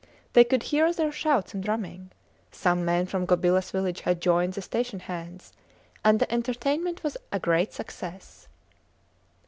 [0.33, 2.09] They could hear their shouts and drumming.
[2.51, 5.53] Some men from Gobilas village had joined the station hands,
[6.03, 8.47] and the entertainment was a great success.